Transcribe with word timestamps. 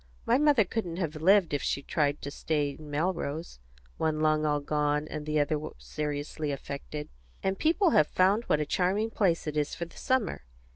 My 0.25 0.39
mother 0.39 0.65
couldn't 0.65 0.95
have 0.97 1.15
lived, 1.17 1.53
if 1.53 1.61
she 1.61 1.81
had 1.81 1.87
tried 1.87 2.21
to 2.23 2.31
stay 2.31 2.71
in 2.71 2.89
Melrose. 2.89 3.59
One 3.97 4.19
lung 4.19 4.47
all 4.47 4.59
gone, 4.59 5.07
and 5.07 5.27
the 5.27 5.39
other 5.39 5.59
seriously 5.77 6.51
affected. 6.51 7.07
And 7.43 7.59
people 7.59 7.91
have 7.91 8.07
found 8.07 8.45
out 8.45 8.49
what 8.49 8.59
a 8.59 8.65
charming 8.65 9.11
place 9.11 9.45
it 9.45 9.55
is 9.55 9.75
for 9.75 9.85
the 9.85 9.97
summer. 9.97 10.43